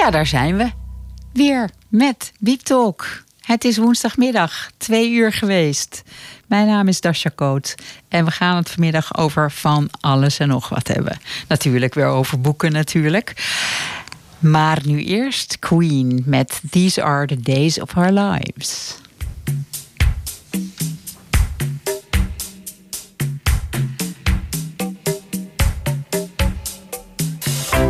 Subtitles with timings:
[0.00, 0.70] Ja, daar zijn we.
[1.32, 3.22] Weer met Beep Talk.
[3.40, 6.02] Het is woensdagmiddag, twee uur geweest.
[6.46, 7.74] Mijn naam is Dasha Koot.
[8.08, 11.18] En we gaan het vanmiddag over van alles en nog wat hebben.
[11.48, 13.52] Natuurlijk weer over boeken natuurlijk.
[14.38, 18.98] Maar nu eerst Queen met These Are the Days of Our Lives.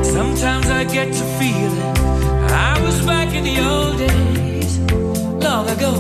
[0.02, 1.99] Sometimes I get to feeling
[5.72, 5.92] ago.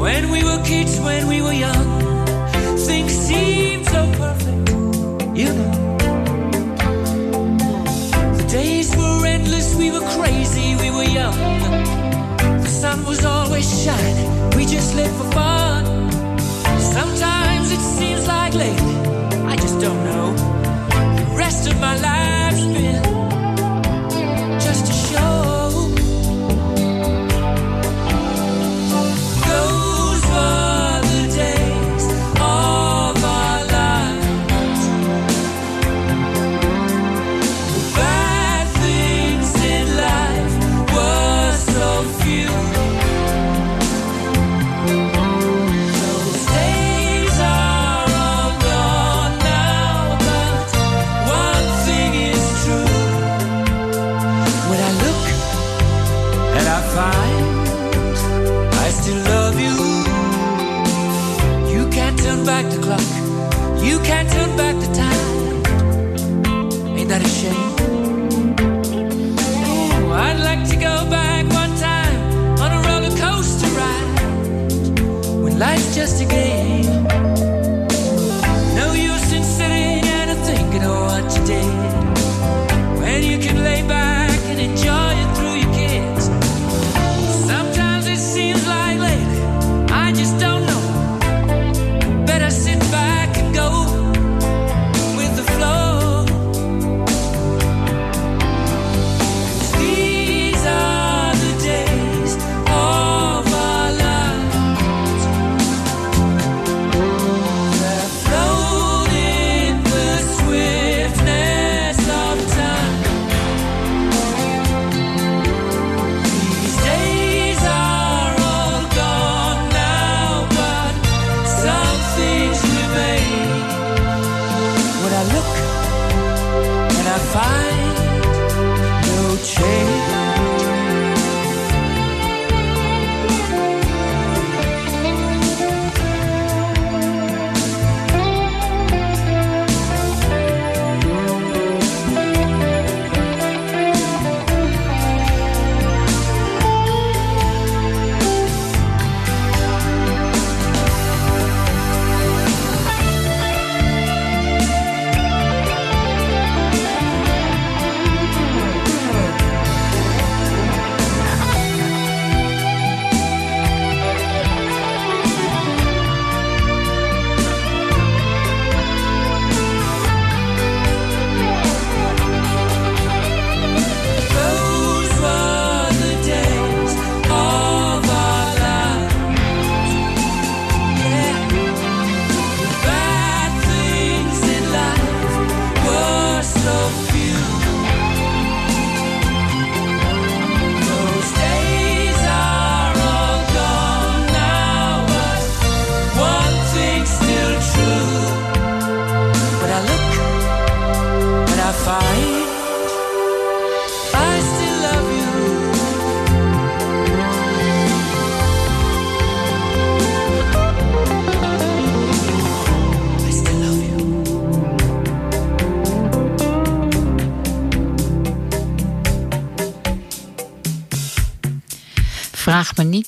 [0.00, 1.88] When we were kids, when we were young,
[2.78, 4.70] things seemed so perfect,
[5.36, 5.72] you know.
[8.38, 11.38] The days were endless, we were crazy, we were young.
[12.64, 15.84] The sun was always shining, we just lived for fun.
[16.80, 18.96] Sometimes it seems like lately,
[19.52, 20.32] I just don't know.
[21.20, 22.35] The rest of my life's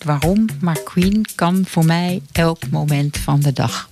[0.09, 3.89] waarom, maar Queen kan voor mij elk moment van de dag.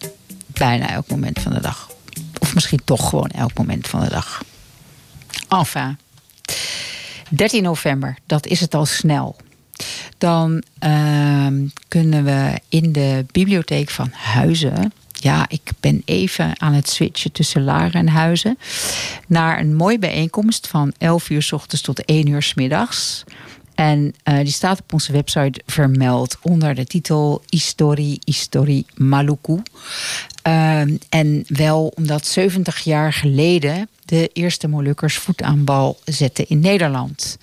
[0.47, 1.91] Bijna elk moment van de dag.
[2.41, 4.43] Of misschien toch gewoon elk moment van de dag.
[5.49, 5.99] Enfin.
[7.31, 9.37] 13 november, dat is het al snel.
[10.19, 14.93] Dan ehm, kunnen we in de bibliotheek van Huizen.
[15.13, 18.59] Ja, ik ben even aan het switchen tussen Laren en Huizen.
[19.27, 23.25] Naar een mooie bijeenkomst van 11 uur s ochtends tot 1 uur s middags.
[23.77, 29.63] En uh, die staat op onze website vermeld onder de titel Historie, Historie Maluku.
[30.47, 36.61] Uh, en wel omdat 70 jaar geleden de eerste Molukkers voet aan bal zetten in
[36.61, 37.39] Nederland.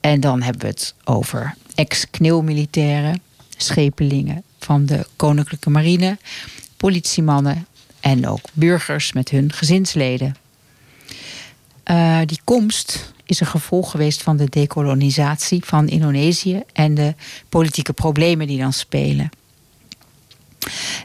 [0.00, 3.22] En dan hebben we het over ex-kneelmilitairen,
[3.56, 6.18] schepelingen van de Koninklijke Marine,
[6.76, 7.66] politiemannen
[8.00, 10.36] en ook burgers met hun gezinsleden.
[11.84, 17.14] Uh, die komst is een gevolg geweest van de dekolonisatie van Indonesië en de
[17.48, 19.30] politieke problemen die dan spelen.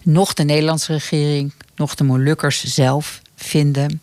[0.04, 4.02] Nog de Nederlandse regering, nog de Molukkers zelf vinden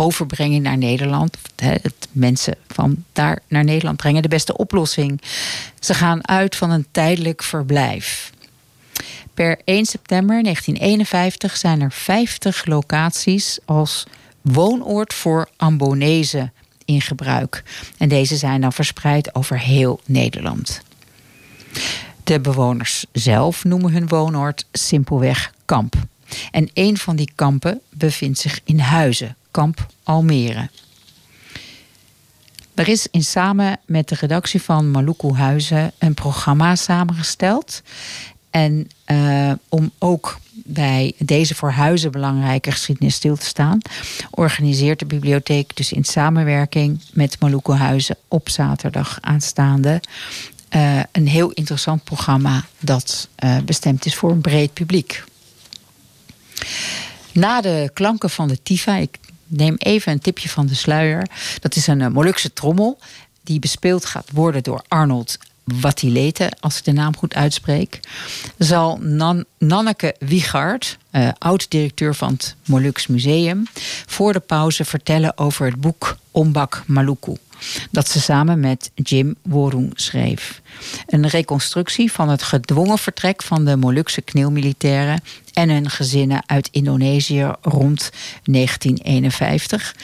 [0.00, 5.20] overbrenging naar Nederland, het mensen van daar naar Nederland brengen, de beste oplossing.
[5.80, 8.32] Ze gaan uit van een tijdelijk verblijf.
[9.34, 14.06] Per 1 september 1951 zijn er 50 locaties als
[14.40, 16.52] woonoord voor Ambonezen
[16.84, 17.62] in gebruik.
[17.98, 20.82] En deze zijn dan verspreid over heel Nederland.
[22.24, 25.94] De bewoners zelf noemen hun woonoord simpelweg kamp.
[26.50, 30.68] En een van die kampen bevindt zich in Huizen, kamp Almere.
[32.74, 37.82] Er is in samen met de redactie van Maluku Huizen een programma samengesteld.
[38.50, 43.80] En uh, om ook bij deze voor huizen belangrijke geschiedenis stil te staan,
[44.30, 50.00] organiseert de bibliotheek dus in samenwerking met Maluku Huizen op zaterdag aanstaande
[50.70, 55.24] uh, een heel interessant programma dat uh, bestemd is voor een breed publiek.
[57.32, 61.28] Na de klanken van de Tifa, ik neem even een tipje van de sluier.
[61.60, 62.98] Dat is een Molukse trommel
[63.42, 65.38] die bespeeld gaat worden door Arnold
[65.80, 68.00] Watilete, als ik de naam goed uitspreek,
[68.58, 73.66] zal Nan Nanneke Wiegard, uh, oud-directeur van het Molux Museum,
[74.06, 77.36] voor de pauze vertellen over het boek Ombak Maluku.
[77.90, 80.60] Dat ze samen met Jim Worung schreef.
[81.06, 85.22] Een reconstructie van het gedwongen vertrek van de Molukse kneelmilitairen
[85.52, 88.10] en hun gezinnen uit Indonesië rond
[88.44, 89.96] 1951.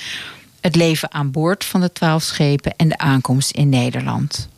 [0.60, 4.48] Het leven aan boord van de twaalf schepen en de aankomst in Nederland.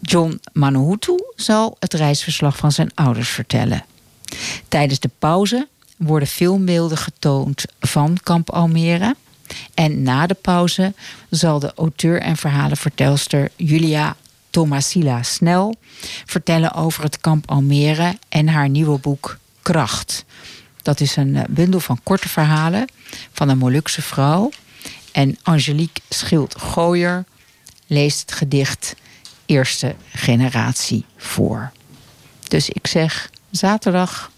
[0.00, 3.84] John Manuhutu zal het reisverslag van zijn ouders vertellen.
[4.68, 9.16] Tijdens de pauze worden filmbeelden getoond van kamp Almere.
[9.74, 10.94] En na de pauze
[11.30, 14.16] zal de auteur en verhalenvertelster Julia
[14.50, 15.74] Tomasila Snel
[16.24, 20.24] vertellen over het kamp Almere en haar nieuwe boek Kracht.
[20.82, 22.88] Dat is een eh, bundel van korte verhalen
[23.32, 24.50] van een Molukse vrouw.
[25.12, 27.24] En Angelique Schild-Gooyer
[27.86, 28.94] leest het gedicht
[29.50, 31.72] eerste generatie voor.
[32.48, 34.30] Dus ik zeg zaterdag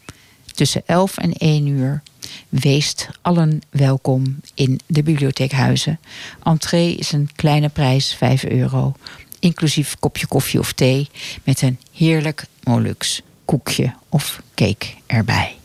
[0.55, 2.03] tussen 11 en 1 uur.
[2.49, 6.01] Weest allen welkom in de bibliotheekhuizen.
[6.43, 8.95] Entree is een kleine prijs, 5 euro.
[9.39, 11.09] Inclusief kopje koffie of thee
[11.45, 15.57] met een heerlijk Molux koekje of cake erbij.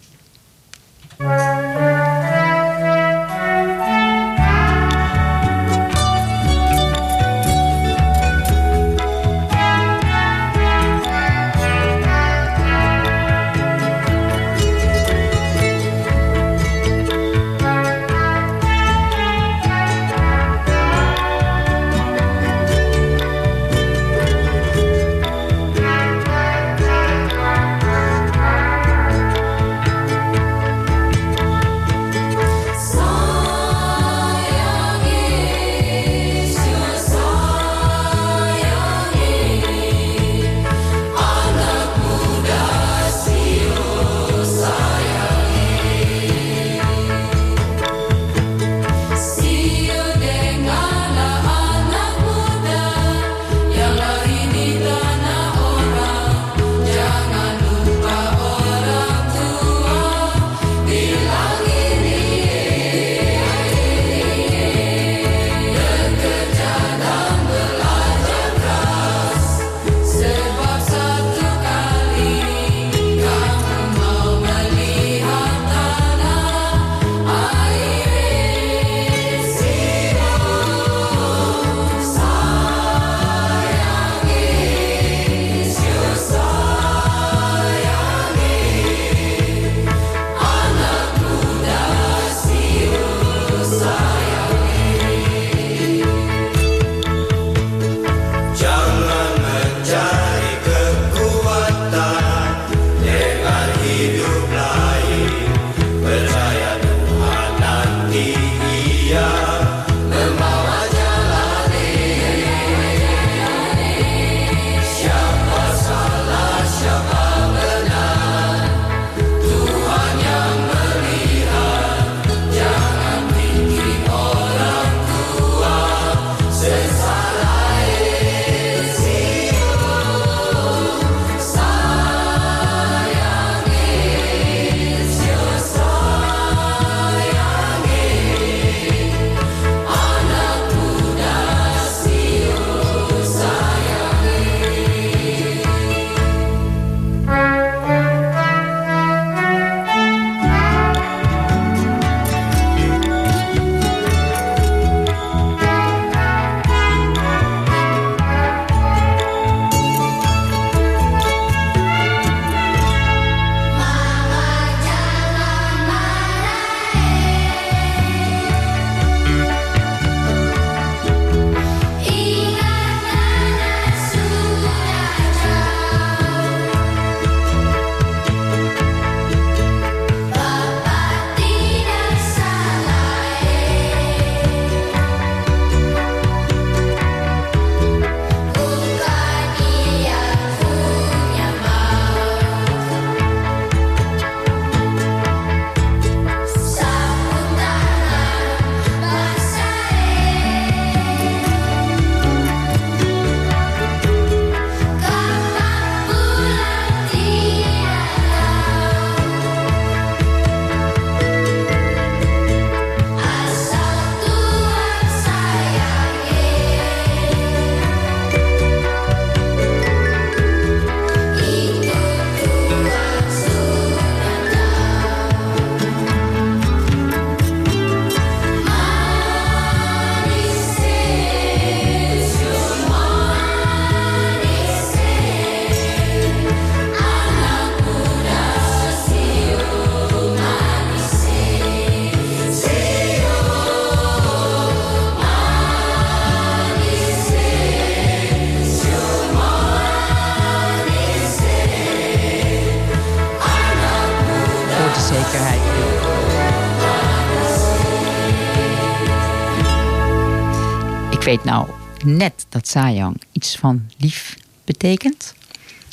[261.27, 261.69] Weet nou
[262.05, 265.33] net dat Sayang iets van lief betekent.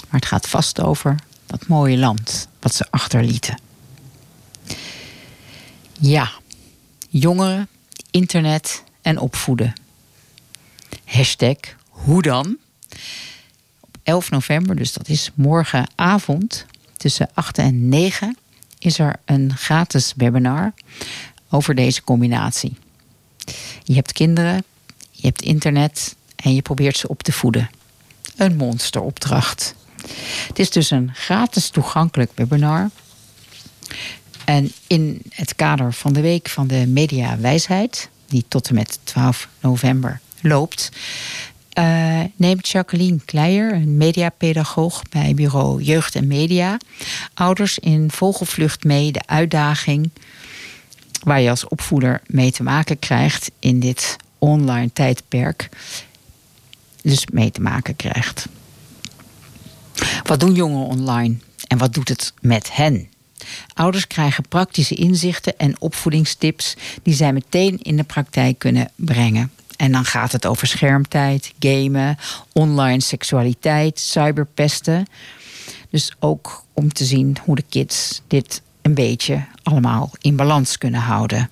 [0.08, 3.58] Maar het gaat vast over dat mooie land wat ze achterlieten.
[6.00, 6.30] Ja,
[7.08, 7.68] jongeren,
[8.10, 9.72] internet en opvoeden.
[11.04, 11.56] Hashtag
[11.88, 12.56] hoe dan?
[13.80, 18.36] Op 11 november, dus dat is morgenavond tussen 8 en 9,
[18.78, 20.74] is er een gratis webinar
[21.50, 22.76] over deze combinatie.
[23.82, 24.64] Je hebt kinderen,
[25.24, 27.70] je hebt internet en je probeert ze op te voeden.
[28.36, 29.74] Een monsteropdracht.
[30.46, 32.90] Het is dus een gratis toegankelijk webinar.
[34.44, 38.98] En in het kader van de Week van de Media Wijsheid, die tot en met
[39.04, 40.88] 12 november loopt,
[41.78, 46.78] uh, neemt Jacqueline Kleijer, een mediapedagoog bij bureau Jeugd en Media,
[47.34, 50.10] ouders in vogelvlucht mee de uitdaging
[51.22, 55.68] waar je als opvoeder mee te maken krijgt in dit online tijdperk.
[57.02, 58.46] Dus mee te maken krijgt.
[60.22, 63.08] Wat doen jongeren online en wat doet het met hen?
[63.74, 69.50] Ouders krijgen praktische inzichten en opvoedingstips die zij meteen in de praktijk kunnen brengen.
[69.76, 72.18] En dan gaat het over schermtijd, gamen,
[72.52, 75.06] online seksualiteit, cyberpesten.
[75.90, 81.00] Dus ook om te zien hoe de kids dit een beetje allemaal in balans kunnen
[81.00, 81.50] houden.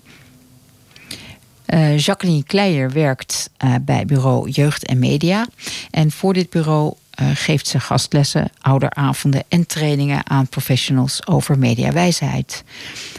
[1.72, 5.46] Uh, Jacqueline Kleijer werkt uh, bij bureau Jeugd en Media.
[5.90, 12.64] En voor dit bureau uh, geeft ze gastlessen, ouderavonden en trainingen aan professionals over mediawijsheid.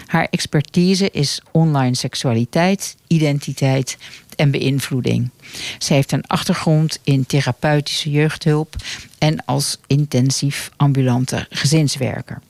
[0.05, 3.97] Haar expertise is online seksualiteit, identiteit
[4.35, 5.29] en beïnvloeding.
[5.77, 8.75] Ze heeft een achtergrond in therapeutische jeugdhulp
[9.17, 12.41] en als intensief ambulante gezinswerker.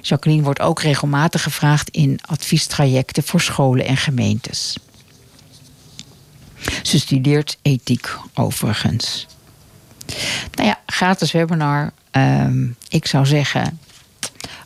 [0.00, 4.76] Jacqueline wordt ook regelmatig gevraagd in adviestrajecten voor scholen en gemeentes.
[6.82, 9.26] Ze studeert ethiek overigens.
[10.54, 11.92] Nou ja, gratis webinar.
[12.12, 12.46] Uh,
[12.88, 13.78] ik zou zeggen,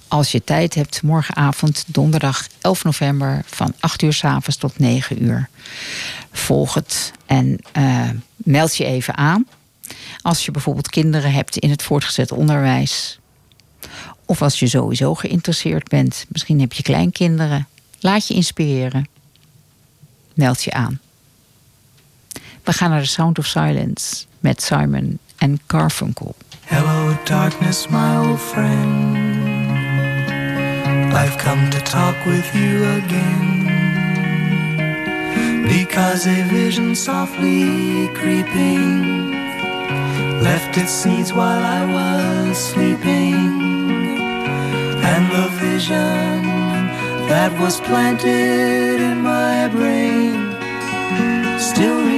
[0.08, 5.22] als je tijd hebt, morgenavond, donderdag 11 november, van 8 uur s avonds tot 9
[5.22, 5.48] uur.
[6.32, 9.46] Volg het en uh, meld je even aan.
[10.22, 13.18] Als je bijvoorbeeld kinderen hebt in het voortgezet onderwijs.
[14.24, 16.26] Of als je sowieso geïnteresseerd bent.
[16.28, 17.68] Misschien heb je kleinkinderen.
[18.00, 19.08] Laat je inspireren.
[20.34, 21.00] Meld je aan.
[22.68, 26.34] We gaan naar The Sound of Silence met Simon en Carfunkel.
[26.64, 29.16] Hello darkness, my old friend.
[31.14, 33.62] I've come to talk with you again.
[35.62, 39.30] Because a vision softly creeping
[40.42, 43.62] left its seeds while I was sleeping.
[45.02, 46.42] And the vision
[47.28, 50.56] that was planted in my brain
[51.58, 52.17] still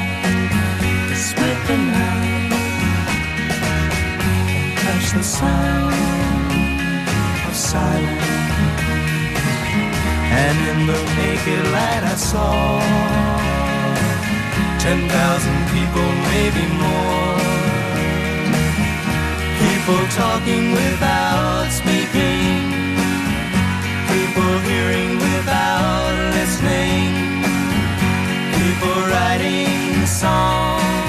[1.41, 2.53] split the night
[4.53, 5.93] and touched the sound
[7.47, 8.29] of silence.
[10.43, 12.51] And in the naked light I saw
[14.85, 17.39] ten thousand people, maybe more.
[19.61, 22.61] People talking without speaking.
[24.13, 27.09] People hearing without listening.
[28.57, 31.00] People writing songs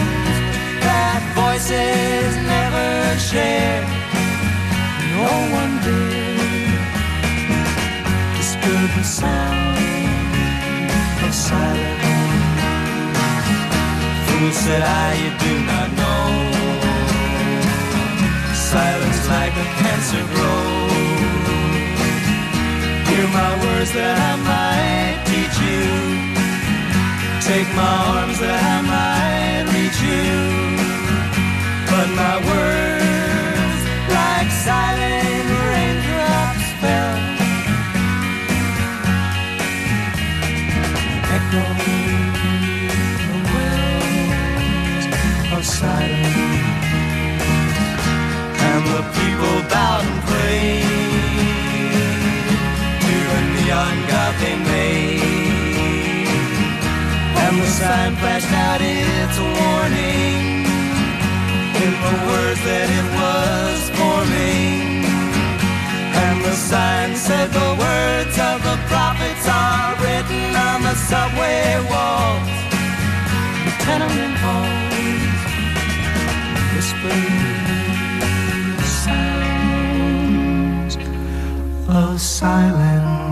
[1.72, 3.82] voices never share.
[5.16, 6.68] No one did
[8.37, 9.78] disturb the sound
[11.24, 12.11] of silence.
[14.26, 16.24] Fool said I, you do not know
[18.54, 20.92] silence like a cancer grows.
[23.08, 25.85] Hear my words that I might teach you.
[27.48, 30.71] Take my arms that I might reach you.
[32.02, 37.18] But my words, like silent raindrops, fell.
[41.36, 42.34] Echoing
[43.22, 45.06] the wells
[45.54, 46.42] of silence
[48.66, 50.82] and the people bowed and prayed
[53.04, 55.22] to the neon god they made.
[57.44, 60.62] And the sign flashed out its warning
[61.83, 65.03] in the words that it was forming.
[66.25, 72.51] And the sign said the words of the prophets are written on the subway walls,
[73.66, 75.42] the tenement halls,
[76.75, 77.35] whispering
[79.05, 80.95] sounds
[81.88, 83.23] of silence.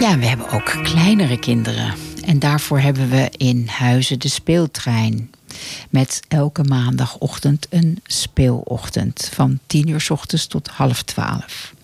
[0.00, 1.92] Ja, we hebben ook kleinere kinderen.
[2.24, 5.30] En daarvoor hebben we in Huizen de speeltrein.
[5.90, 9.30] Met elke maandagochtend een speelochtend.
[9.32, 11.74] Van 10 uur s ochtends tot half 12.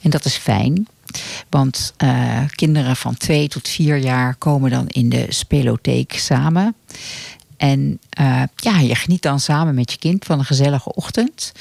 [0.00, 0.86] En dat is fijn.
[1.48, 6.74] Want eh, kinderen van 2 tot 4 jaar komen dan in de spelotheek samen.
[7.56, 11.52] En eh, ja, je geniet dan samen met je kind van een gezellige ochtend.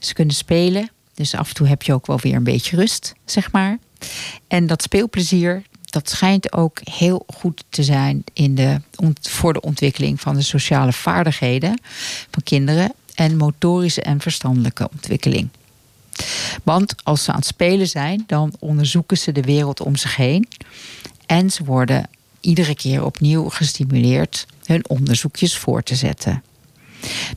[0.00, 0.90] Ze kunnen spelen.
[1.14, 3.78] Dus af en toe heb je ook wel weer een beetje rust, zeg maar.
[4.48, 8.80] En dat speelplezier, dat schijnt ook heel goed te zijn in de,
[9.20, 11.80] voor de ontwikkeling van de sociale vaardigheden
[12.30, 15.48] van kinderen en motorische en verstandelijke ontwikkeling.
[16.62, 20.48] Want als ze aan het spelen zijn, dan onderzoeken ze de wereld om zich heen.
[21.26, 22.08] En ze worden
[22.40, 26.42] iedere keer opnieuw gestimuleerd hun onderzoekjes voor te zetten.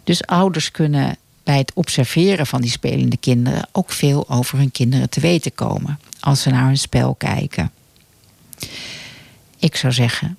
[0.03, 5.09] Dus ouders kunnen bij het observeren van die spelende kinderen ook veel over hun kinderen
[5.09, 7.71] te weten komen als ze naar hun spel kijken.
[9.57, 10.37] Ik zou zeggen,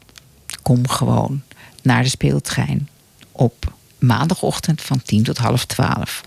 [0.63, 1.43] kom gewoon
[1.83, 2.89] naar de speeltrein
[3.33, 6.23] op maandagochtend van 10 tot half 12.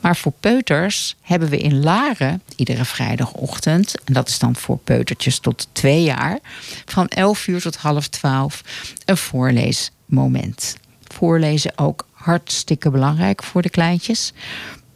[0.00, 5.38] Maar voor peuters hebben we in Laren iedere vrijdagochtend, en dat is dan voor peutertjes
[5.38, 6.38] tot twee jaar,
[6.84, 8.62] van 11 uur tot half 12
[9.04, 10.76] een voorleesmoment.
[11.02, 14.32] Voorlezen ook hartstikke belangrijk voor de kleintjes.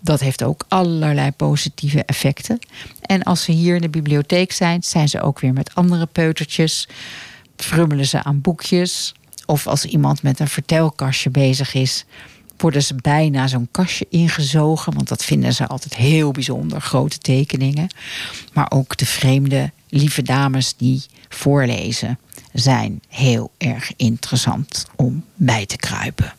[0.05, 2.59] Dat heeft ook allerlei positieve effecten.
[3.01, 6.89] En als ze hier in de bibliotheek zijn, zijn ze ook weer met andere peutertjes.
[7.57, 9.15] Frummelen ze aan boekjes.
[9.47, 12.05] Of als iemand met een vertelkastje bezig is,
[12.57, 14.95] worden ze bijna zo'n kastje ingezogen.
[14.95, 17.89] Want dat vinden ze altijd heel bijzonder, grote tekeningen.
[18.53, 22.19] Maar ook de vreemde lieve dames die voorlezen
[22.53, 26.35] zijn heel erg interessant om bij te kruipen.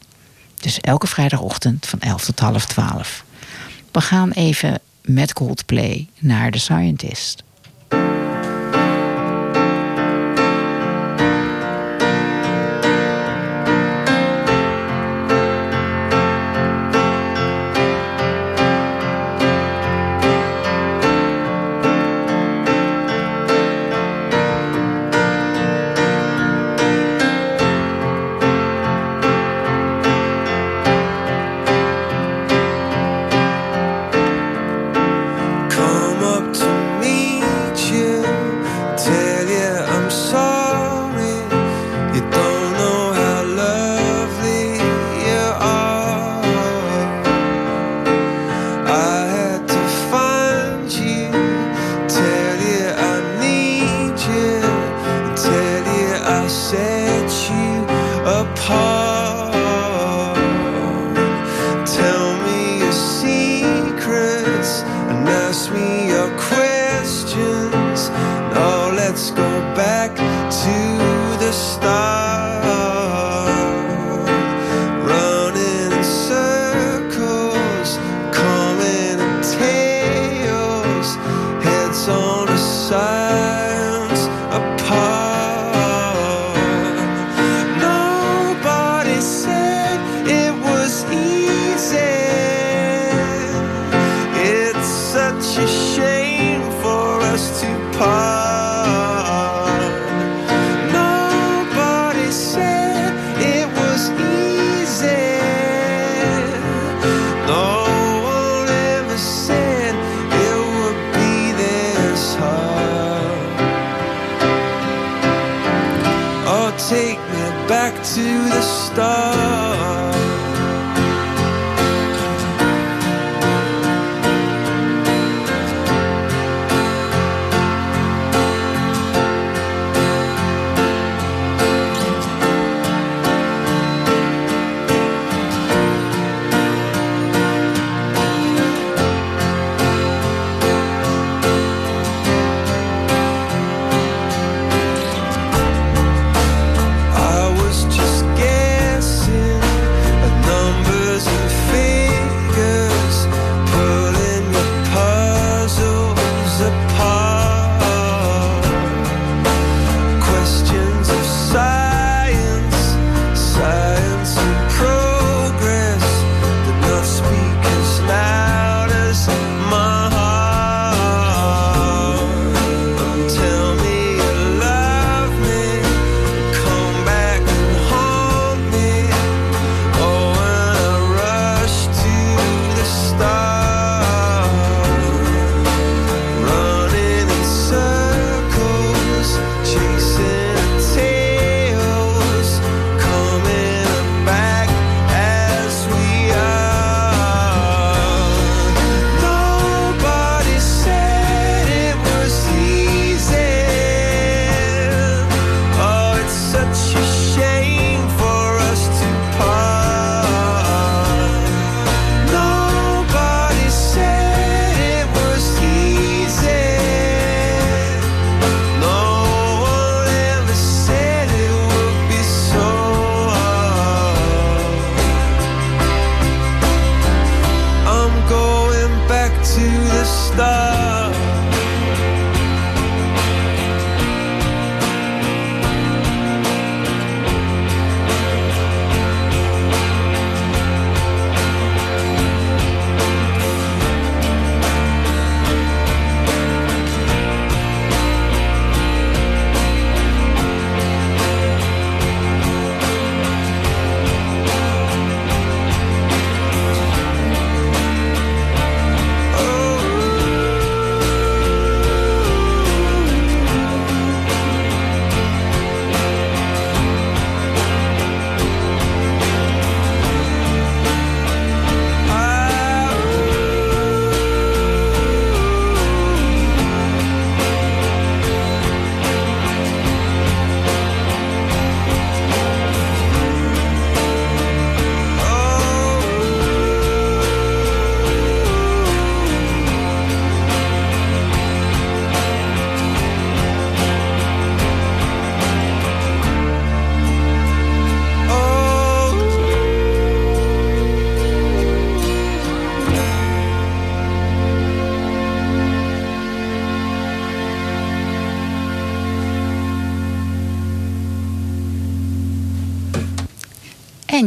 [0.59, 3.23] Dus elke vrijdagochtend van 11 tot half 12.
[3.93, 7.43] We gaan even met Coldplay naar The Scientist.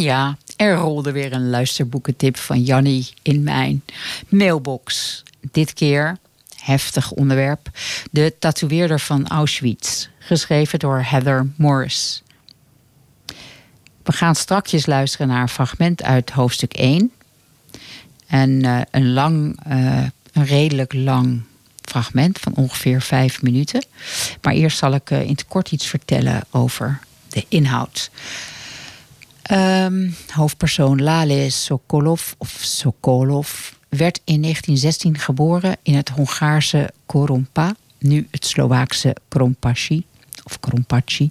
[0.07, 3.83] Ja, er rolde weer een luisterboekentip van Jannie in mijn
[4.29, 5.23] mailbox.
[5.53, 6.19] Dit keer,
[6.57, 7.71] heftig onderwerp,
[8.11, 10.09] De tatoeëerder van Auschwitz.
[10.19, 12.23] Geschreven door Heather Morris.
[14.03, 17.13] We gaan strakjes luisteren naar een fragment uit hoofdstuk 1.
[18.27, 21.43] En uh, een lang, uh, een redelijk lang
[21.81, 23.85] fragment van ongeveer vijf minuten.
[24.43, 28.11] Maar eerst zal ik uh, in het kort iets vertellen over de inhoud.
[29.53, 38.29] Um, hoofdpersoon Lale Sokolov, of Sokolov, werd in 1916 geboren in het Hongaarse Korompa, nu
[38.31, 40.05] het Slovaakse Krompachi,
[40.45, 41.31] of Krompachi.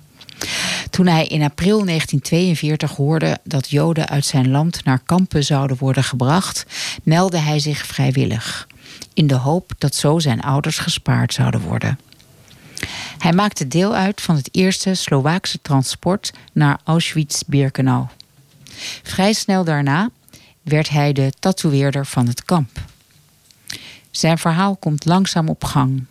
[0.90, 6.04] Toen hij in april 1942 hoorde dat Joden uit zijn land naar kampen zouden worden
[6.04, 6.66] gebracht,
[7.04, 8.68] meldde hij zich vrijwillig,
[9.14, 12.00] in de hoop dat zo zijn ouders gespaard zouden worden.
[13.18, 18.06] Hij maakte deel uit van het eerste Slovaakse transport naar Auschwitz-Birkenau.
[19.04, 20.10] Vrij snel daarna
[20.62, 22.82] werd hij de tatoeëerder van het kamp.
[24.12, 26.06] Zijn verhaal komt langzaam op gang.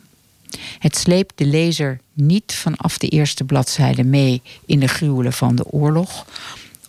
[0.79, 5.65] Het sleept de lezer niet vanaf de eerste bladzijde mee in de gruwelen van de
[5.65, 6.27] oorlog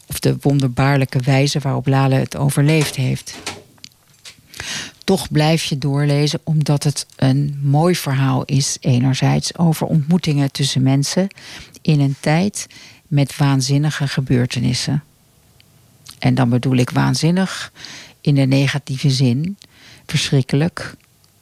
[0.08, 3.38] of de wonderbaarlijke wijze waarop Lale het overleefd heeft.
[5.06, 11.28] Toch blijf je doorlezen omdat het een mooi verhaal is, enerzijds over ontmoetingen tussen mensen
[11.82, 12.68] in een tijd
[13.08, 15.04] met waanzinnige gebeurtenissen.
[16.20, 17.72] En dan bedoel ik waanzinnig
[18.22, 19.58] in de negatieve zin,
[20.06, 20.96] verschrikkelijk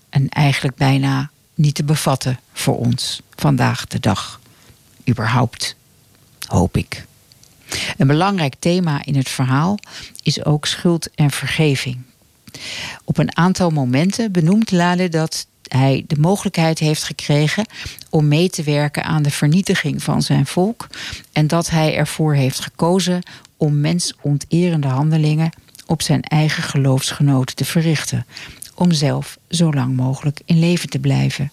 [0.10, 4.40] en eigenlijk bijna niet te bevatten voor ons vandaag de dag.
[5.10, 5.76] Überhaupt,
[6.48, 7.06] hoop ik.
[7.98, 9.80] Een belangrijk thema in het verhaal
[10.24, 12.02] is ook schuld en vergeving.
[13.04, 17.66] Op een aantal momenten benoemt Lale dat hij de mogelijkheid heeft gekregen
[18.10, 20.88] om mee te werken aan de vernietiging van zijn volk
[21.32, 23.24] en dat hij ervoor heeft gekozen
[23.58, 25.52] om mensonterende handelingen
[25.86, 28.26] op zijn eigen geloofsgenoten te verrichten,
[28.76, 31.52] om zelf zo lang mogelijk in leven te blijven.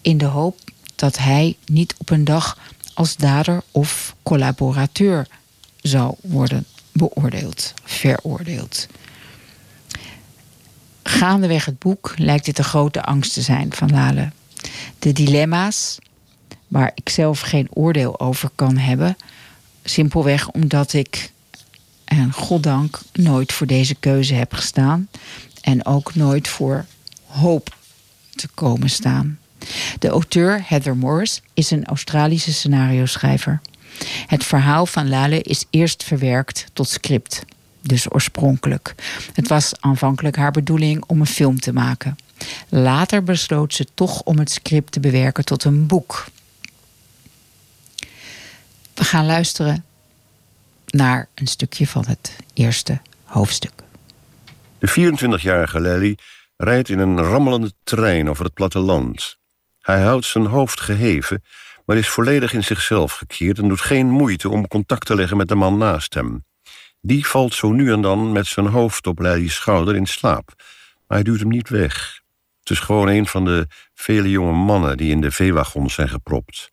[0.00, 0.58] In de hoop
[0.94, 2.58] dat hij niet op een dag
[2.94, 5.26] als dader of collaborateur
[5.80, 8.86] zou worden beoordeeld, veroordeeld.
[11.16, 14.30] Gaandeweg het boek lijkt dit een grote angst te zijn van Lale.
[14.98, 15.98] De dilemma's,
[16.68, 19.16] waar ik zelf geen oordeel over kan hebben,
[19.84, 21.30] simpelweg omdat ik,
[22.04, 25.08] en goddank, nooit voor deze keuze heb gestaan
[25.60, 26.84] en ook nooit voor
[27.26, 27.76] hoop
[28.34, 29.38] te komen staan.
[29.98, 33.60] De auteur Heather Morris is een Australische scenario-schrijver.
[34.26, 37.44] Het verhaal van Lale is eerst verwerkt tot script
[37.88, 38.94] dus oorspronkelijk.
[39.32, 42.16] Het was aanvankelijk haar bedoeling om een film te maken.
[42.68, 46.24] Later besloot ze toch om het script te bewerken tot een boek.
[48.94, 49.84] We gaan luisteren
[50.86, 53.72] naar een stukje van het eerste hoofdstuk.
[54.78, 56.18] De 24-jarige Lely
[56.56, 59.38] rijdt in een rammelende trein over het platteland.
[59.80, 61.42] Hij houdt zijn hoofd geheven,
[61.84, 65.48] maar is volledig in zichzelf gekeerd en doet geen moeite om contact te leggen met
[65.48, 66.44] de man naast hem.
[67.06, 70.52] Die valt zo nu en dan met zijn hoofd op Leili's schouder in slaap.
[70.56, 72.20] Maar hij duwt hem niet weg.
[72.60, 76.70] Het is gewoon een van de vele jonge mannen die in de veewagons zijn gepropt.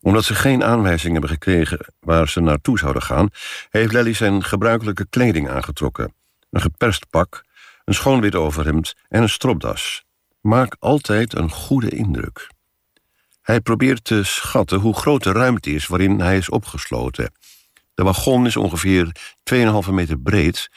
[0.00, 3.28] Omdat ze geen aanwijzing hebben gekregen waar ze naartoe zouden gaan,
[3.70, 6.14] heeft Lely zijn gebruikelijke kleding aangetrokken:
[6.50, 7.44] een geperst pak,
[7.84, 10.04] een schoon wit overhemd en een stropdas.
[10.40, 12.50] Maak altijd een goede indruk.
[13.42, 17.32] Hij probeert te schatten hoe groot de ruimte is waarin hij is opgesloten.
[17.94, 19.16] De wagon is ongeveer
[19.54, 20.68] 2,5 meter breed,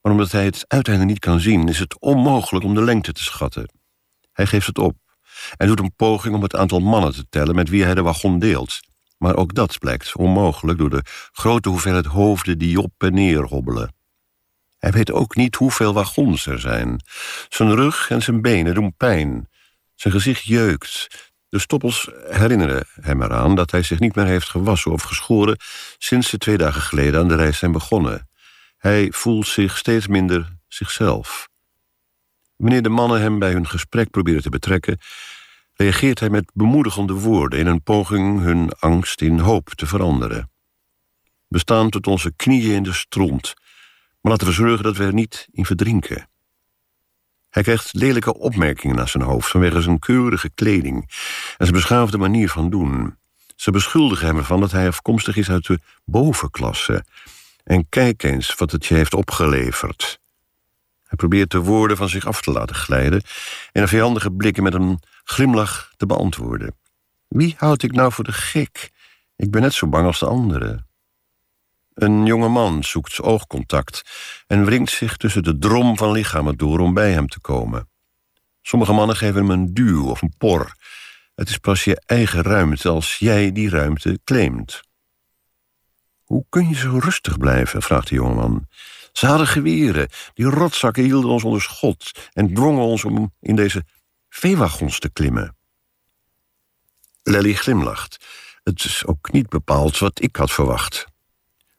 [0.00, 3.22] maar omdat hij het uiteinde niet kan zien, is het onmogelijk om de lengte te
[3.22, 3.70] schatten.
[4.32, 4.96] Hij geeft het op
[5.56, 8.38] en doet een poging om het aantal mannen te tellen met wie hij de wagon
[8.38, 8.80] deelt.
[9.18, 13.94] Maar ook dat blijkt onmogelijk door de grote hoeveelheid hoofden die op en neer hobbelen.
[14.78, 17.00] Hij weet ook niet hoeveel wagons er zijn.
[17.48, 19.48] Zijn rug en zijn benen doen pijn.
[19.94, 21.06] Zijn gezicht jeukt.
[21.54, 25.58] De stoppels herinneren hem eraan dat hij zich niet meer heeft gewassen of geschoren
[25.98, 28.28] sinds ze twee dagen geleden aan de reis zijn begonnen.
[28.76, 31.48] Hij voelt zich steeds minder zichzelf.
[32.56, 34.98] Wanneer de mannen hem bij hun gesprek proberen te betrekken,
[35.74, 40.50] reageert hij met bemoedigende woorden in een poging hun angst in hoop te veranderen.
[41.48, 43.54] We staan tot onze knieën in de stront,
[44.20, 46.28] maar laten we zorgen dat we er niet in verdrinken.
[47.54, 50.96] Hij krijgt lelijke opmerkingen naar zijn hoofd vanwege zijn keurige kleding
[51.56, 53.16] en zijn beschaafde manier van doen.
[53.56, 57.04] Ze beschuldigen hem ervan dat hij afkomstig is uit de bovenklasse.
[57.64, 60.20] En kijk eens wat het je heeft opgeleverd.
[61.02, 63.22] Hij probeert de woorden van zich af te laten glijden
[63.72, 66.76] en een vijandige blikken met een glimlach te beantwoorden.
[67.28, 68.90] Wie houd ik nou voor de gek?
[69.36, 70.86] Ik ben net zo bang als de anderen.
[71.94, 74.02] Een jonge man zoekt oogcontact
[74.46, 77.88] en wringt zich tussen de drom van lichamen door om bij hem te komen.
[78.62, 80.74] Sommige mannen geven hem een duw of een por.
[81.34, 84.82] Het is pas je eigen ruimte als jij die ruimte claimt.
[86.24, 87.82] Hoe kun je zo rustig blijven?
[87.82, 88.68] vraagt de jongeman.
[89.12, 90.08] Ze hadden geweren.
[90.34, 93.84] Die rotzakken hielden ons onder schot en dwongen ons om in deze
[94.28, 95.56] veewagons te klimmen.
[97.22, 98.26] Lely glimlacht.
[98.62, 101.12] Het is ook niet bepaald wat ik had verwacht.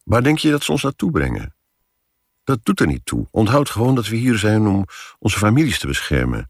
[0.05, 1.55] Waar denk je dat ze ons naartoe brengen?
[2.43, 3.27] Dat doet er niet toe.
[3.31, 4.85] Onthoud gewoon dat we hier zijn om
[5.19, 6.49] onze families te beschermen.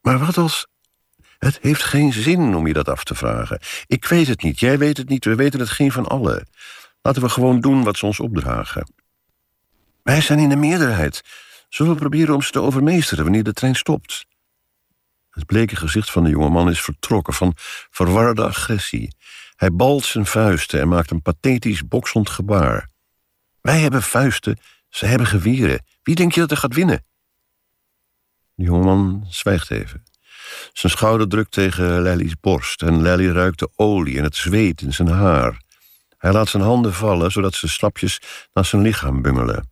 [0.00, 0.66] Maar wat als.
[1.38, 3.60] Het heeft geen zin om je dat af te vragen.
[3.86, 6.48] Ik weet het niet, jij weet het niet, we weten het geen van allen.
[7.02, 8.92] Laten we gewoon doen wat ze ons opdragen.
[10.02, 11.22] Wij zijn in de meerderheid.
[11.68, 14.26] Zullen we proberen om ze te overmeesteren wanneer de trein stopt?
[15.30, 17.52] Het bleke gezicht van de jongeman is vertrokken van
[17.90, 19.14] verwarde agressie.
[19.60, 22.88] Hij balt zijn vuisten en maakt een pathetisch boksend gebaar.
[23.60, 24.58] Wij hebben vuisten,
[24.88, 25.84] ze hebben geweren.
[26.02, 27.04] Wie denk je dat er gaat winnen?
[28.54, 30.02] De jongeman zwijgt even.
[30.72, 34.92] Zijn schouder drukt tegen Lely's borst en Lely ruikt de olie en het zweet in
[34.92, 35.62] zijn haar.
[36.18, 38.20] Hij laat zijn handen vallen, zodat ze slapjes
[38.52, 39.70] naar zijn lichaam bungelen.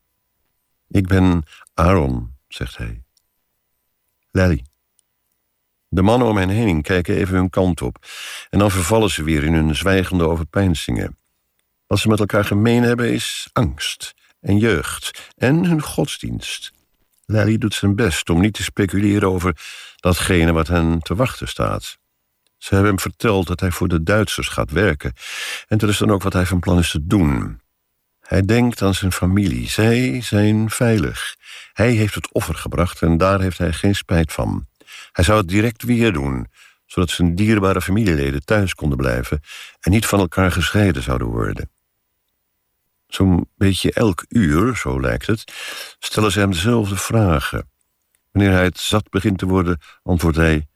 [0.89, 1.43] Ik ben
[1.75, 3.03] Aaron, zegt hij.
[4.31, 4.68] Lely.
[5.89, 8.07] De mannen om hen heen kijken even hun kant op.
[8.51, 11.19] En dan vervallen ze weer in hun zwijgende overpeinzingen.
[11.87, 16.73] Wat ze met elkaar gemeen hebben is angst en jeugd en hun godsdienst.
[17.25, 19.57] Lely doet zijn best om niet te speculeren over
[19.97, 21.99] datgene wat hen te wachten staat.
[22.57, 25.13] Ze hebben hem verteld dat hij voor de Duitsers gaat werken.
[25.67, 27.61] En dat is dan ook wat hij van plan is te doen.
[28.21, 29.69] Hij denkt aan zijn familie.
[29.69, 31.37] Zij zijn veilig.
[31.73, 34.67] Hij heeft het offer gebracht en daar heeft hij geen spijt van.
[35.19, 36.47] Hij zou het direct weer doen,
[36.87, 39.41] zodat zijn dierbare familieleden thuis konden blijven
[39.81, 41.71] en niet van elkaar gescheiden zouden worden.
[43.07, 45.53] Zo'n beetje elk uur, zo lijkt het,
[45.99, 47.71] stellen ze hem dezelfde vragen.
[48.33, 50.67] Wanneer hij het zat begint te worden, antwoordt hij: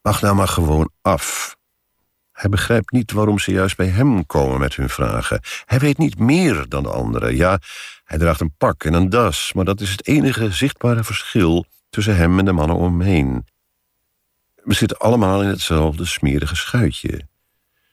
[0.00, 1.56] Wacht nou maar gewoon af.
[2.32, 5.40] Hij begrijpt niet waarom ze juist bij hem komen met hun vragen.
[5.64, 7.36] Hij weet niet meer dan de anderen.
[7.36, 7.58] Ja,
[8.04, 12.16] hij draagt een pak en een das, maar dat is het enige zichtbare verschil tussen
[12.16, 13.50] hem en de mannen om hem heen.
[14.62, 17.28] We zitten allemaal in hetzelfde smerige schuitje.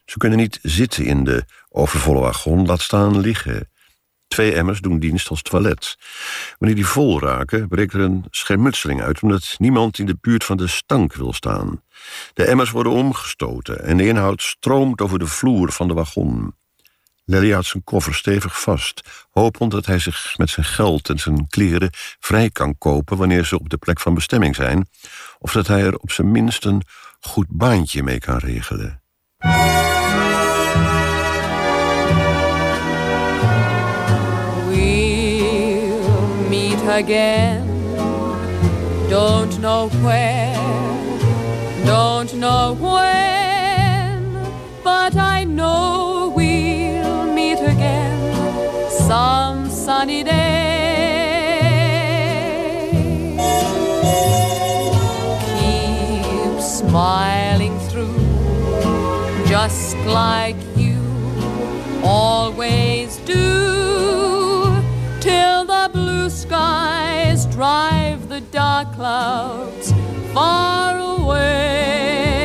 [0.05, 3.69] Ze kunnen niet zitten in de overvolle wagon, laat staan liggen.
[4.27, 5.97] Twee emmers doen dienst als toilet.
[6.57, 9.21] Wanneer die vol raken, breekt er een schermutseling uit...
[9.21, 11.83] omdat niemand in de buurt van de stank wil staan.
[12.33, 16.53] De emmers worden omgestoten en de inhoud stroomt over de vloer van de wagon.
[17.29, 21.47] Lely houdt zijn koffer stevig vast, hopend dat hij zich met zijn geld en zijn
[21.47, 24.87] kleren vrij kan kopen wanneer ze op de plek van bestemming zijn,
[25.39, 26.81] of dat hij er op zijn minst een
[27.19, 29.01] goed baantje mee kan regelen.
[34.67, 34.89] We'll
[36.49, 37.67] meet again.
[39.09, 40.53] Don't know where,
[41.85, 43.08] don't know when,
[49.09, 50.37] some sunny day.
[55.59, 58.21] Keep smiling through,
[59.47, 61.01] just like you
[62.03, 64.77] always do,
[65.19, 69.91] till the blue skies drive the dark clouds
[70.35, 72.35] far away.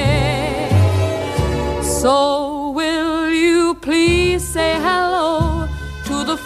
[1.82, 2.33] So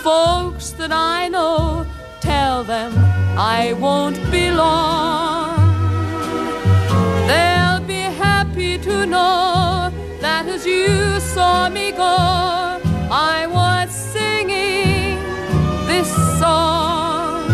[0.03, 1.87] folks that I know,
[2.21, 2.93] tell them
[3.37, 5.59] I won't be long.
[7.27, 9.91] They'll be happy to know
[10.21, 12.17] that as you saw me go,
[13.11, 15.19] I was singing
[15.87, 17.47] this song.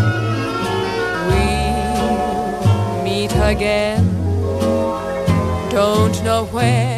[1.29, 4.03] We'll meet again.
[5.71, 6.94] Don't know where,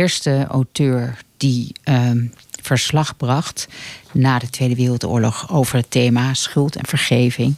[0.00, 2.26] eerste auteur die ehm,
[2.62, 3.68] verslag bracht
[4.12, 7.56] na de Tweede Wereldoorlog over het thema schuld en vergeving,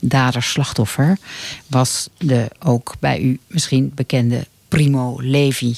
[0.00, 1.18] dader-slachtoffer,
[1.66, 5.76] was de ook bij u misschien bekende Primo Levi.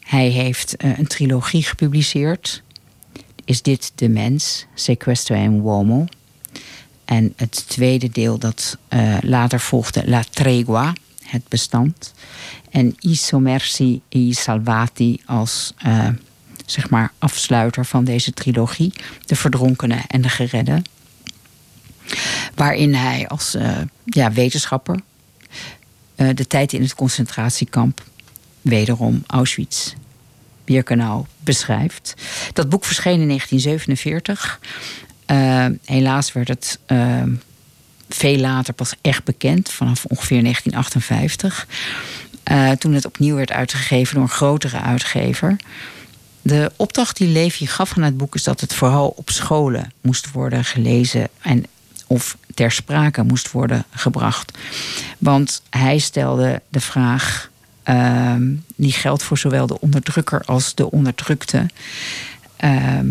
[0.00, 2.62] Hij heeft eh, een trilogie gepubliceerd.
[3.44, 4.66] Is dit de mens?
[4.74, 6.06] Sequestro en Uomo.
[7.04, 10.92] En het tweede deel dat eh, later volgde, La Tregua,
[11.32, 12.12] het bestand.
[12.70, 16.08] En I Sommersi e Salvati als eh,
[16.66, 18.92] zeg maar afsluiter van deze trilogie.
[19.24, 20.82] De verdronkenen en de geredden.
[22.54, 25.00] Waarin hij als eh, ja, wetenschapper
[26.14, 28.02] eh, de tijd in het concentratiekamp,
[28.60, 29.94] wederom Auschwitz,
[30.64, 32.14] Birkenau, beschrijft.
[32.52, 34.60] Dat boek verscheen in 1947.
[35.26, 36.78] Eh, helaas werd het
[38.14, 41.66] veel later pas echt bekend, vanaf ongeveer 1958.
[42.42, 45.56] Eh, toen het opnieuw werd uitgegeven door een grotere uitgever.
[46.42, 50.30] De opdracht die Levi gaf aan het boek is dat het vooral op scholen moest
[50.30, 51.64] worden gelezen en
[52.06, 54.58] of ter sprake moest worden gebracht.
[55.18, 57.50] Want hij stelde de vraag,
[57.82, 61.66] ehm, die geldt voor zowel de onderdrukker als de onderdrukte.
[62.56, 63.06] Ehm,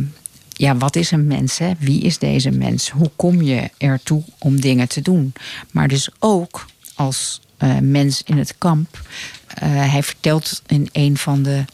[0.61, 1.57] ja, wat is een mens?
[1.57, 1.71] Hè?
[1.79, 2.89] Wie is deze mens?
[2.89, 5.33] Hoe kom je ertoe om dingen te doen?
[5.71, 9.01] Maar dus ook als eh, mens in het kamp.
[9.47, 11.65] Eh, hij vertelt in een van de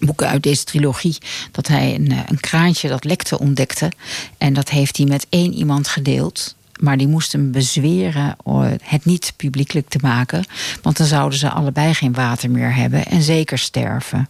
[0.00, 1.16] boeken uit deze trilogie
[1.50, 3.92] dat hij een, eh, een kraantje dat lekte ontdekte.
[4.38, 6.56] En dat heeft hij met één iemand gedeeld.
[6.80, 8.36] Maar die moest hem bezweren
[8.82, 10.44] het niet publiekelijk te maken.
[10.82, 14.28] Want dan zouden ze allebei geen water meer hebben en zeker sterven.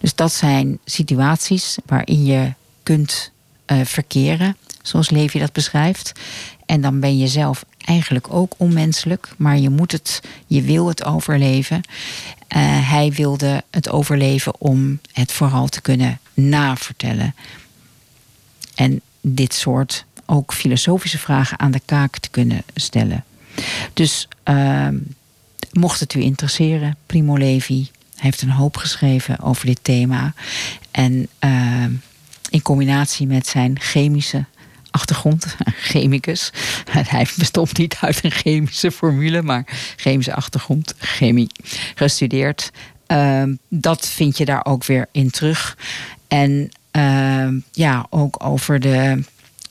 [0.00, 2.52] Dus dat zijn situaties waarin je
[2.90, 3.32] kunt
[3.64, 6.12] eh, verkeren, zoals Levi dat beschrijft.
[6.66, 11.04] En dan ben je zelf eigenlijk ook onmenselijk, maar je moet het, je wil het
[11.04, 11.80] overleven.
[12.48, 12.60] Eh,
[12.90, 17.34] hij wilde het overleven om het vooral te kunnen navertellen.
[18.74, 23.24] En dit soort ook filosofische vragen aan de kaak te kunnen stellen.
[23.92, 24.96] Dus ehm,
[25.72, 30.34] mocht het u interesseren, Primo Levi heeft een hoop geschreven over dit thema.
[30.90, 31.92] En ehm,
[32.50, 34.44] in combinatie met zijn chemische
[34.90, 35.56] achtergrond,
[35.90, 36.52] chemicus.
[36.90, 39.64] Hij bestond niet uit een chemische formule, maar
[39.96, 41.50] chemische achtergrond, chemie
[41.94, 42.70] gestudeerd.
[43.06, 45.76] Ehm, dat vind je daar ook weer in terug.
[46.28, 49.22] En ehm, ja, ook over de,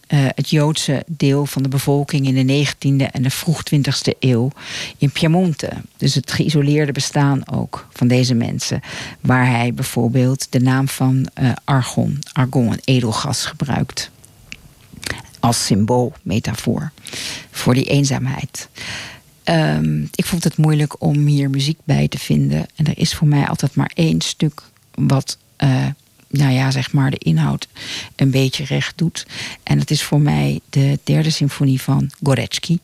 [0.09, 4.51] eh, het Joodse deel van de bevolking in de 19e en de vroeg 20e eeuw
[4.97, 5.69] in Piemonte.
[5.97, 8.81] Dus het geïsoleerde bestaan ook van deze mensen.
[9.19, 14.11] Waar hij bijvoorbeeld de naam van eh, argon, argon, een edelgas gebruikt.
[15.39, 16.91] als symbool, metafoor
[17.51, 18.69] voor die eenzaamheid.
[19.43, 22.65] Ehm, ik vond het moeilijk om hier muziek bij te vinden.
[22.75, 24.61] En er is voor mij altijd maar één stuk
[24.93, 25.85] wat, eh,
[26.29, 27.67] nou ja, zeg maar de inhoud
[28.15, 29.25] een beetje recht doet.
[29.63, 32.79] En dat is voor mij de derde symfonie van Gorecki.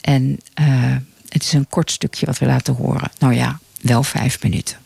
[0.00, 0.96] En eh,
[1.28, 3.10] het is een kort stukje wat we laten horen.
[3.18, 4.76] Nou ja, wel vijf minuten.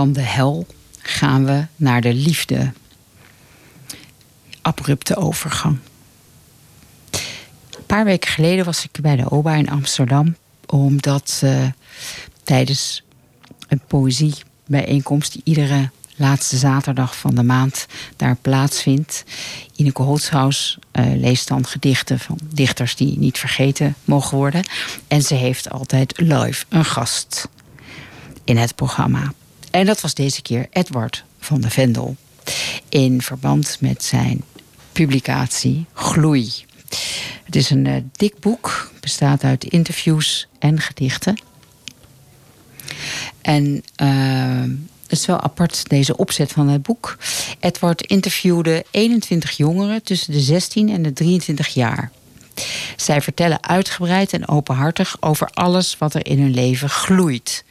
[0.00, 0.66] Van de hel
[0.98, 2.72] gaan we naar de liefde.
[4.62, 5.78] Abrupte overgang.
[7.10, 10.36] Een paar weken geleden was ik bij de OBA in Amsterdam,
[10.66, 11.66] omdat uh,
[12.42, 13.02] tijdens
[13.68, 17.86] een poëziebijeenkomst die iedere laatste zaterdag van de maand
[18.16, 19.24] daar plaatsvindt.
[19.76, 24.64] Ineke Holzhaus uh, leest dan gedichten van dichters die niet vergeten mogen worden.
[25.08, 27.48] En ze heeft altijd live een gast
[28.44, 29.32] in het programma.
[29.70, 32.16] En dat was deze keer Edward van de Vendel.
[32.88, 34.42] In verband met zijn
[34.92, 36.52] publicatie Gloei.
[37.44, 41.40] Het is een uh, dik boek, bestaat uit interviews en gedichten.
[43.40, 47.16] En uh, het is wel apart, deze opzet van het boek.
[47.60, 52.10] Edward interviewde 21 jongeren tussen de 16 en de 23 jaar.
[52.96, 57.64] Zij vertellen uitgebreid en openhartig over alles wat er in hun leven gloeit.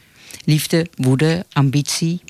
[0.44, 2.20] Liefde, woede, ambitie.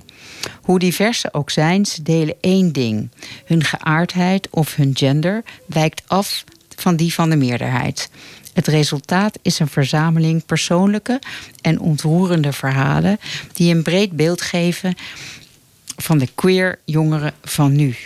[0.62, 3.10] Hoe divers ze ook zijn, ze delen één ding.
[3.44, 6.44] Hun geaardheid of hun gender wijkt af
[6.76, 8.10] van die van de meerderheid.
[8.52, 11.20] Het resultaat is een verzameling persoonlijke
[11.60, 13.18] en ontroerende verhalen
[13.52, 14.94] die een breed beeld geven
[15.96, 17.96] van de queer jongeren van nu.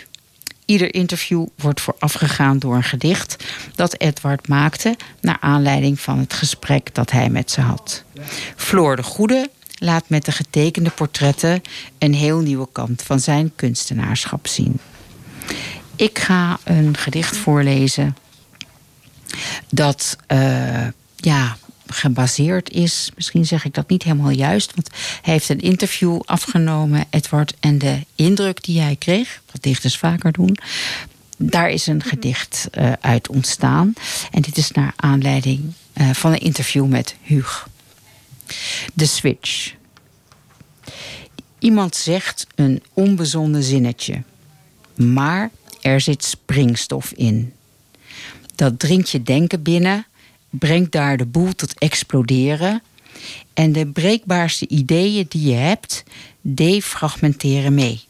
[0.65, 3.43] Ieder interview wordt voorafgegaan door een gedicht
[3.75, 8.03] dat Edward maakte naar aanleiding van het gesprek dat hij met ze had.
[8.55, 11.61] Floor de Goede laat met de getekende portretten
[11.97, 14.79] een heel nieuwe kant van zijn kunstenaarschap zien.
[15.95, 18.15] Ik ga een gedicht voorlezen
[19.69, 21.57] dat uh, ja,
[21.87, 23.11] gebaseerd is.
[23.15, 24.89] Misschien zeg ik dat niet helemaal juist, want
[25.21, 30.31] hij heeft een interview afgenomen, Edward, en de indruk die hij kreeg, wat dichters vaker
[30.31, 30.57] doen,
[31.37, 33.93] daar is een gedicht uh, uit ontstaan.
[34.31, 37.67] En dit is naar aanleiding uh, van een interview met Huug.
[38.93, 39.73] De switch.
[41.59, 44.23] Iemand zegt een onbezonnen zinnetje,
[44.95, 47.53] maar er zit springstof in.
[48.55, 50.05] Dat dringt je denken binnen,
[50.49, 52.81] brengt daar de boel tot exploderen.
[53.53, 56.03] En de breekbaarste ideeën die je hebt,
[56.41, 58.03] defragmenteren mee.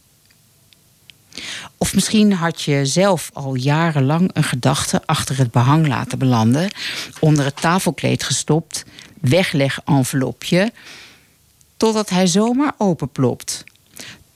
[1.78, 6.72] Of misschien had je zelf al jarenlang een gedachte achter het behang laten belanden,
[7.20, 8.86] onder het tafelkleed gestopt,
[9.30, 10.72] wegleg-envelopje,
[11.78, 13.64] totdat hij zomaar openplopt,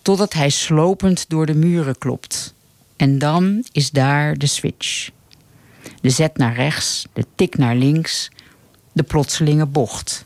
[0.02, 2.54] totdat hij slopend door de muren klopt.
[2.96, 5.10] En dan is daar de switch.
[6.02, 8.30] De zet naar rechts, de tik naar links,
[8.92, 10.24] de plotselinge bocht.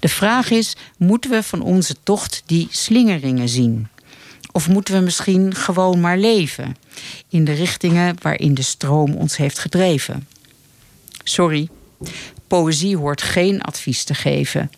[0.00, 3.88] De vraag is: moeten we van onze tocht die slingeringen zien?
[4.52, 6.76] Of moeten we misschien gewoon maar leven
[7.28, 10.28] in de richtingen waarin de stroom ons heeft gedreven?
[11.24, 11.68] Sorry,
[12.52, 14.70] poëzie hoort geen advies te geven.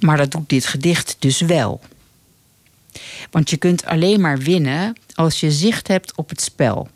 [0.00, 1.80] Maar dat doet dit gedicht dus wel.
[3.30, 6.88] Want je kunt alleen maar winnen als je zicht hebt op het spel.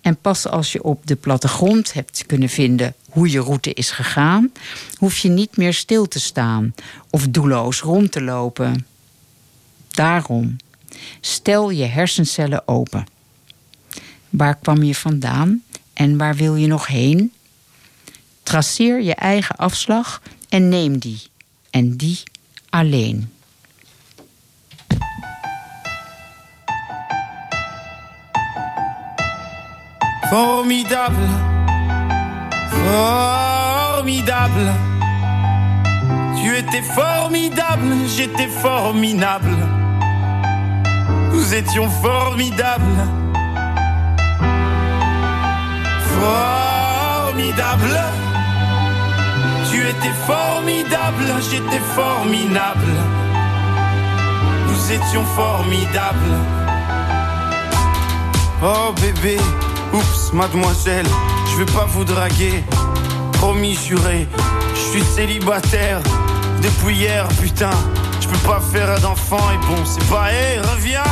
[0.00, 4.52] En pas als je op de plattegrond hebt kunnen vinden hoe je route is gegaan,
[4.94, 6.74] hoef je niet meer stil te staan
[7.10, 8.86] of doelloos rond te lopen.
[9.90, 10.56] Daarom,
[11.20, 13.06] stel je hersencellen open.
[14.30, 15.62] Waar kwam je vandaan
[15.92, 17.32] en waar wil je nog heen?
[18.44, 21.22] Traceer je eigen afslag en neem die.
[21.70, 22.22] En die
[22.70, 23.32] alleen.
[30.28, 31.28] Formidable,
[32.68, 34.72] formidable.
[36.36, 39.56] Tu étais formidable, j'étais formidable.
[41.32, 43.08] Nous étions formidables.
[46.20, 48.33] Formidable.
[49.74, 52.92] Tu étais formidable, j'étais formidable.
[54.68, 56.38] Nous étions formidables.
[58.62, 59.36] Oh bébé.
[59.92, 61.06] Oups, mademoiselle,
[61.50, 62.62] je vais pas vous draguer.
[63.32, 64.28] Promis, juré,
[64.74, 66.00] je suis célibataire
[66.62, 67.74] depuis hier, putain.
[68.20, 71.02] Je peux pas faire d'enfant et bon, c'est pas, hé, reviens,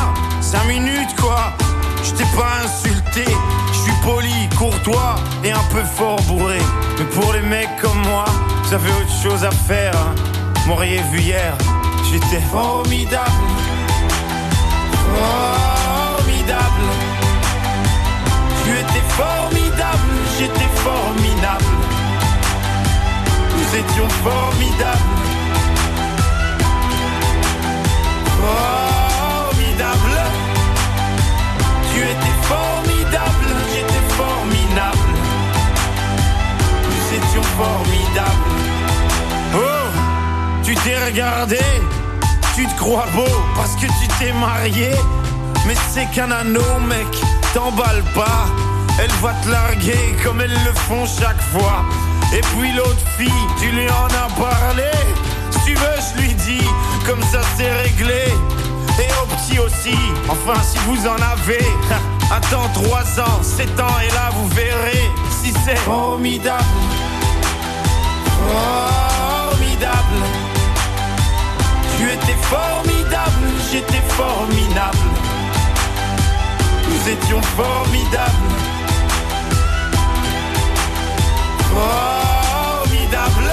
[0.41, 1.53] 5 minutes quoi.
[2.05, 3.25] Je t'ai pas insulté,
[3.73, 6.59] je suis poli, courtois et un peu fort bourré.
[6.99, 8.25] Mais pour les mecs comme moi,
[8.75, 9.93] avez autre chose à faire.
[9.95, 10.15] Hein.
[10.67, 11.55] M'auriez vu hier,
[12.11, 13.31] j'étais formidable.
[15.15, 16.89] Formidable.
[18.65, 21.65] Tu étais formidable, j'étais formidable.
[23.57, 25.21] Nous étions formidables.
[29.51, 30.17] Formidable.
[31.93, 35.02] Tu étais formidable, j'étais formidable.
[37.43, 38.31] Étions formidables.
[39.55, 39.59] Oh,
[40.63, 41.59] tu t'es regardé,
[42.55, 44.91] tu te crois beau parce que tu t'es marié.
[45.67, 47.07] Mais c'est qu'un anneau, mec
[47.55, 48.47] t'emballe pas.
[48.99, 51.85] Elle va te larguer comme elles le font chaque fois.
[52.33, 54.91] Et puis l'autre fille, tu lui en as parlé.
[55.51, 56.67] Si tu veux, je lui dis,
[57.07, 58.25] comme ça c'est réglé.
[58.99, 59.97] Et aux petits aussi,
[60.29, 61.65] enfin si vous en avez.
[62.31, 65.11] Attends 3 ans, 7 ans et là vous verrez
[65.43, 66.65] si c'est formidable.
[68.51, 70.21] Formidable.
[71.97, 75.09] Tu étais formidable, j'étais formidable.
[76.89, 78.53] Nous étions formidables.
[81.73, 83.51] Formidable.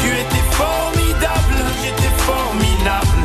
[0.00, 3.20] Tu étais formidable, j'étais formidable.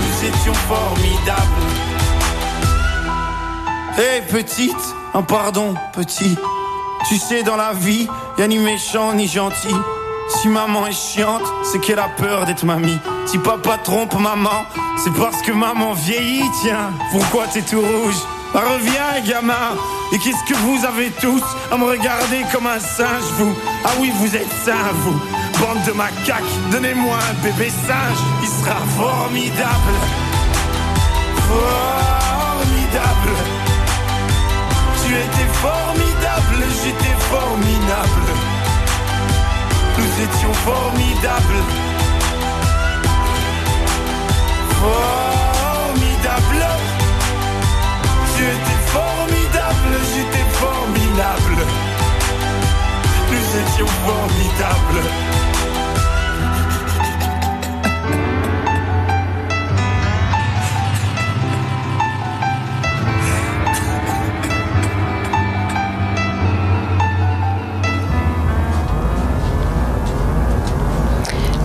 [0.00, 1.66] Nous étions formidables.
[3.98, 6.36] Hé petite, un pardon petit.
[7.08, 9.74] Tu sais dans la vie, y a ni méchant ni gentil.
[10.28, 12.98] Si maman est chiante, c'est qu'elle a peur d'être mamie.
[13.26, 14.64] Si papa trompe maman,
[14.96, 16.92] c'est parce que maman vieillit, tiens.
[17.10, 18.14] Pourquoi t'es tout rouge?
[18.54, 19.76] Bah reviens gamin.
[20.12, 21.42] Et qu'est-ce que vous avez tous
[21.72, 23.54] à me regarder comme un singe, vous?
[23.84, 25.18] Ah oui, vous êtes sains, vous.
[25.60, 29.94] Bande de macaques, donnez-moi un bébé singe, il sera formidable.
[31.48, 33.36] Formidable.
[35.10, 38.28] Tu étais formidable, j'étais formidable.
[39.98, 41.62] Nous étions formidables.
[44.78, 46.64] Formidable.
[48.36, 51.58] Tu étais formidable, j'étais formidable.
[53.32, 55.49] Nous étions formidables.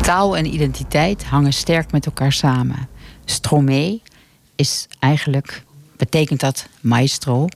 [0.06, 2.88] Taal en identiteit hangen sterk met elkaar samen.
[3.26, 4.00] Stromé
[4.56, 5.64] is eigenlijk,
[5.98, 7.48] betekent dat maestro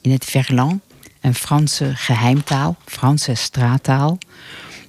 [0.00, 0.80] in het verlan,
[1.20, 4.18] een Franse geheimtaal, Franse straattaal.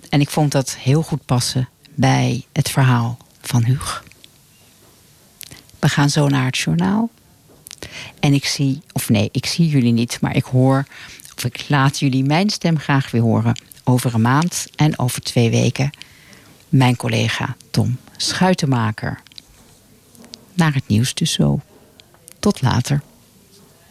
[0.10, 4.04] En ik vond dat heel goed passen bij het verhaal van Huug.
[5.80, 7.10] We gaan zo naar het journaal.
[8.20, 10.86] En ik zie, of nee, ik zie jullie niet, maar ik hoor,
[11.36, 15.50] of ik laat jullie mijn stem graag weer horen over een maand en over twee
[15.50, 15.92] weken
[16.70, 19.22] mijn collega Tom Schuitenmaker.
[20.54, 21.60] Naar het nieuws dus zo.
[22.40, 23.02] Tot later.